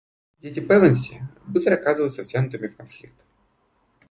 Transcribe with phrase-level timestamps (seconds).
[0.39, 3.23] Дети Пэвенси быстро оказываются втянутыми в конфликт.